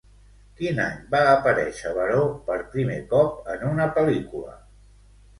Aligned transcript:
Quin 0.59 0.79
any 0.83 0.93
va 1.09 1.19
aparèixer 1.33 1.91
Baró 1.97 2.23
per 2.47 2.55
primer 2.75 2.95
cop 3.11 3.51
en 3.57 3.61
una 3.73 3.87
pel·lícula? 3.99 4.57